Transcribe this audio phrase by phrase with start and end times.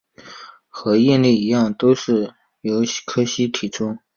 [0.67, 3.99] 和应力一样都是由柯西提出。